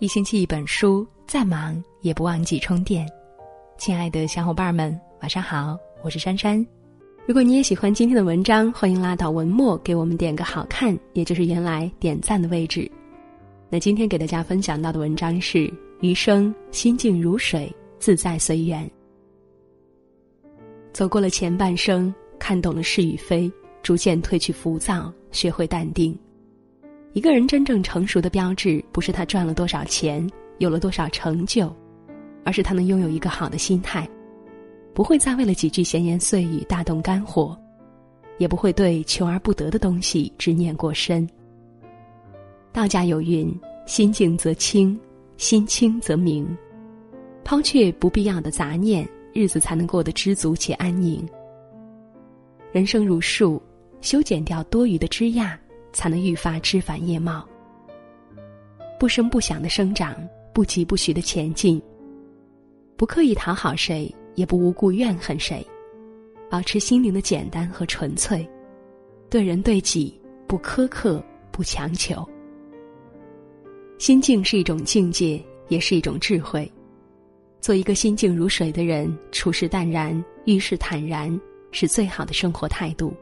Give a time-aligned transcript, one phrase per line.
[0.00, 3.04] 一星期一本书，再忙也不忘记充电。
[3.76, 6.64] 亲爱的小伙伴们，晚上好，我是珊珊。
[7.26, 12.88] 如果你也喜欢今天的文章，欢迎拉到文末给我们点个好看，也就是原来点赞的位置。
[13.68, 15.58] 那今天给大家分享到的文章是
[16.00, 17.68] 《余生心静如水，
[17.98, 18.88] 自在随缘》。
[20.92, 23.50] 走过了前半生，看懂了是与非，
[23.82, 26.16] 逐渐褪去浮躁，学会淡定。
[27.14, 30.28] 一个人真正成熟的标志，不是他赚了多少钱，
[30.58, 31.74] 有了多少成就，
[32.44, 34.08] 而是他能拥有一个好的心态，
[34.94, 37.58] 不会再为了几句闲言碎语大动肝火，
[38.36, 41.28] 也不会对求而不得的东西执念过深。
[42.72, 43.52] 道家有云
[43.86, 44.96] ：“心静则清，
[45.38, 46.46] 心清则明。”
[47.42, 51.26] 抛却不必要的杂念，日子才能过得知足且安宁。
[52.70, 53.60] 人生如树，
[54.02, 55.58] 修剪掉多余的枝桠。
[55.92, 57.46] 才能愈发枝繁叶茂，
[58.98, 60.16] 不声不响的生长，
[60.52, 61.80] 不疾不徐的前进，
[62.96, 65.66] 不刻意讨好谁，也不无故怨恨谁，
[66.50, 68.48] 保持心灵的简单和纯粹，
[69.30, 72.26] 对人对己不苛刻不强求。
[73.98, 76.70] 心境是一种境界，也是一种智慧。
[77.60, 81.40] 做一个心静如水的人，处事淡然，遇事坦然，
[81.72, 83.12] 是最好的生活态度。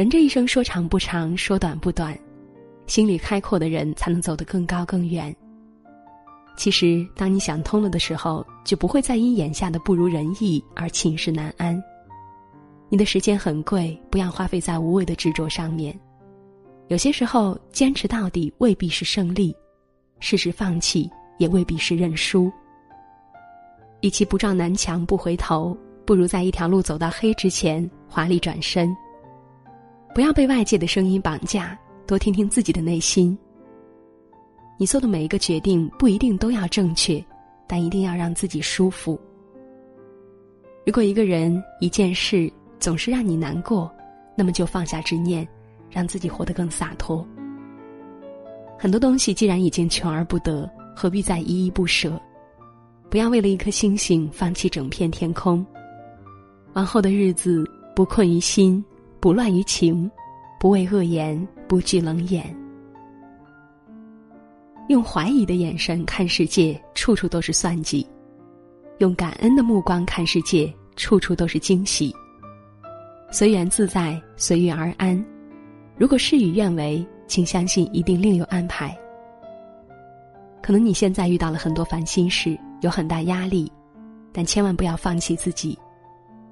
[0.00, 2.18] 人这一生说长不长，说短不短，
[2.86, 5.36] 心里开阔的人才能走得更高更远。
[6.56, 11.78] 其实，当你想通了的时候，就不会再因眼下的不如人意而寝食难安。
[12.88, 15.94] 你的时间很贵，不要花费在无谓的执着上面。
[16.88, 19.54] 有些时候，坚持到底未必是胜利，
[20.18, 22.50] 适时放弃也未必是认输。
[24.00, 28.96] 与其不撞南墙不回头，不如在一条路走到黑之前华丽转身。
[30.12, 33.36] 不要被外界的声音绑架，多听听自己的内心。
[34.76, 37.24] 你做的每一个决定不一定都要正确，
[37.68, 39.18] 但一定要让自己舒服。
[40.84, 43.90] 如果一个人、一件事总是让你难过，
[44.36, 45.46] 那么就放下执念，
[45.90, 47.24] 让自己活得更洒脱。
[48.76, 52.20] 很多东西既然已经求而不得，何必再依依不舍？
[53.08, 55.64] 不要为了一颗星星放弃整片天空。
[56.72, 58.82] 往后的日子，不困于心。
[59.20, 60.10] 不乱于情，
[60.58, 62.56] 不畏恶言，不惧冷眼。
[64.88, 68.02] 用怀疑的眼神看世界，处处都是算计；
[68.96, 72.14] 用感恩的目光看世界，处处都是惊喜。
[73.30, 75.22] 随缘自在，随遇而安。
[75.98, 78.96] 如果事与愿违，请相信一定另有安排。
[80.62, 83.70] 可能你现在遇到了很多烦心事，有很大压力，
[84.32, 85.78] 但千万不要放弃自己。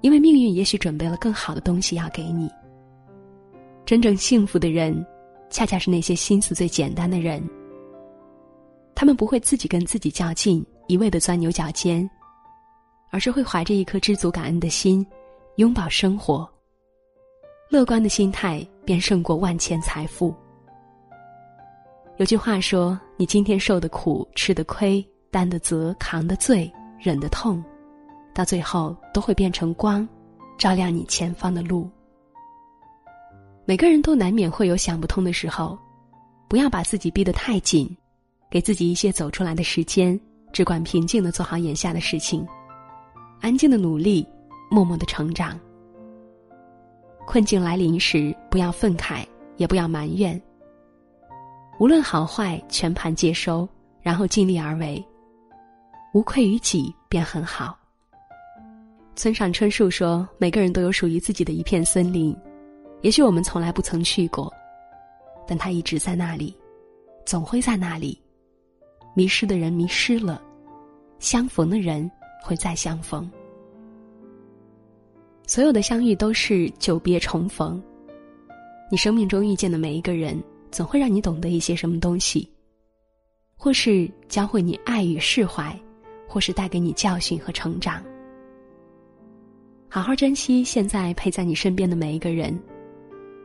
[0.00, 2.50] 因为命运也许准备了更好的东西要给你。
[3.84, 5.04] 真正幸福的人，
[5.50, 7.42] 恰恰是那些心思最简单的人。
[8.94, 12.08] 他们不会自己跟自己较劲，一味的钻牛角尖，
[13.10, 15.04] 而是会怀着一颗知足感恩的心，
[15.56, 16.48] 拥抱生活。
[17.68, 20.34] 乐观的心态便胜过万千财富。
[22.18, 27.62] 有句话说：“你今天受的苦、吃的亏、担的责、扛的罪、忍的痛。”
[28.34, 30.08] 到最后都会变成光，
[30.58, 31.88] 照亮你前方的路。
[33.64, 35.78] 每个人都难免会有想不通的时候，
[36.48, 37.96] 不要把自己逼得太紧，
[38.50, 40.18] 给自己一些走出来的时间，
[40.52, 42.46] 只管平静的做好眼下的事情，
[43.40, 44.26] 安静的努力，
[44.70, 45.58] 默默的成长。
[47.26, 49.24] 困境来临时，不要愤慨，
[49.56, 50.40] 也不要埋怨。
[51.78, 53.68] 无论好坏，全盘接收，
[54.02, 55.02] 然后尽力而为，
[56.12, 57.78] 无愧于己，便很好。
[59.20, 62.34] 村上春树说：“每个人都有属于自己的一片森林，
[63.02, 64.50] 也许我们从来不曾去过，
[65.46, 66.56] 但它一直在那里，
[67.26, 68.18] 总会在那里。
[69.14, 70.42] 迷失的人迷失了，
[71.18, 72.10] 相逢的人
[72.42, 73.30] 会再相逢。
[75.46, 77.78] 所有的相遇都是久别重逢。
[78.90, 82.50] 你生命中遇见的每一个人，总会让你懂得一些什么东西，
[83.54, 85.78] 或是教会你爱与释怀，
[86.26, 88.02] 或是带给你教训和成长。”
[89.92, 92.56] 好好珍惜现在陪在你身边的每一个人，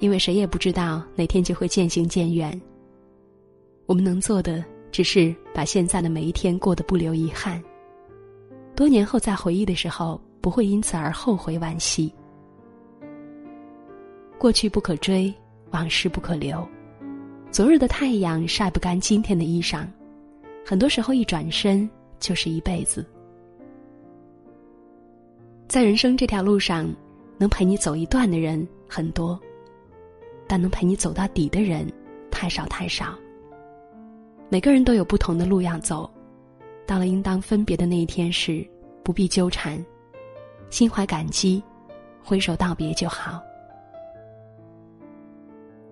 [0.00, 2.60] 因为谁也不知道哪天就会渐行渐远。
[3.86, 4.62] 我们能做的
[4.92, 7.62] 只是把现在的每一天过得不留遗憾。
[8.74, 12.12] 多年后再回忆的时候，不会因此而后悔惋惜。
[14.36, 15.32] 过去不可追，
[15.70, 16.68] 往事不可留。
[17.50, 19.86] 昨日的太阳晒不干今天的衣裳，
[20.66, 21.88] 很多时候一转身
[22.20, 23.02] 就是一辈子。
[25.68, 26.88] 在人生这条路上，
[27.36, 29.38] 能陪你走一段的人很多，
[30.46, 31.92] 但能陪你走到底的人
[32.30, 33.14] 太少太少。
[34.48, 36.08] 每个人都有不同的路要走，
[36.86, 38.64] 到了应当分别的那一天时，
[39.02, 39.84] 不必纠缠，
[40.70, 41.60] 心怀感激，
[42.22, 43.42] 挥手道别就好。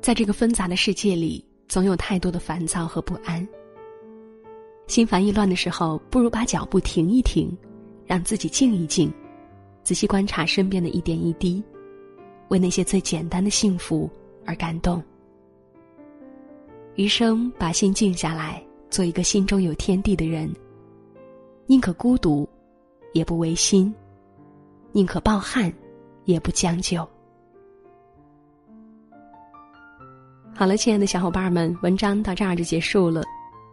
[0.00, 3.46] 在这个纷杂的世界里，总有太多的烦躁和不安。
[4.86, 7.50] 心烦意乱的时候，不如把脚步停一停，
[8.06, 9.12] 让自己静一静，
[9.84, 11.62] 仔细观察身边的一点一滴，
[12.48, 14.10] 为那些最简单的幸福
[14.46, 15.00] 而感动。
[16.96, 20.50] 余生，把心静下来，做一个心中有天地的人。
[21.66, 22.48] 宁可孤独，
[23.12, 23.92] 也不违心；
[24.92, 25.72] 宁可抱憾，
[26.24, 27.06] 也不将就。
[30.54, 33.22] 好了，亲爱的小伙伴们，文章到这儿就结束了。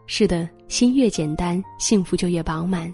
[0.07, 2.93] 是的，心越简单，幸福就越饱满。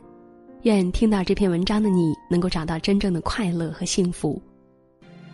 [0.63, 4.41] 愿听到这篇文章的你能够找到真正的快乐和幸福。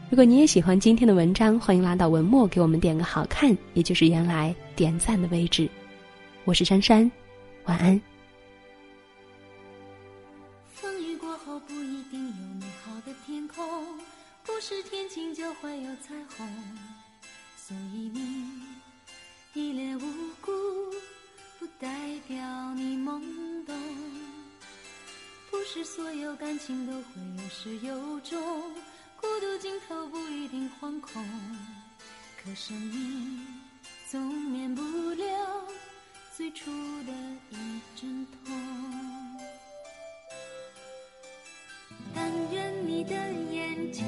[0.09, 5.67] 如果你也喜欢今天的文章，欢迎拉到文末给我们点个好看，也就是原来点赞的位置。
[6.43, 7.09] 我是珊珊，
[7.65, 7.99] 晚安。
[10.73, 13.65] 风雨过后不一定有美好的天空，
[14.43, 16.47] 不是天晴就会有彩虹，
[17.55, 18.45] 所以你
[19.53, 20.01] 一脸无
[20.41, 20.51] 辜。
[25.73, 27.03] 是所有感情都会
[27.35, 28.39] 有始有终
[29.19, 31.25] 孤独尽头不一定惶恐
[32.37, 33.43] 可生命
[34.07, 34.21] 总
[34.51, 35.65] 免不了
[36.37, 36.69] 最初
[37.05, 37.11] 的
[37.49, 38.55] 一阵痛
[42.13, 43.15] 但愿你的
[43.51, 44.05] 眼睛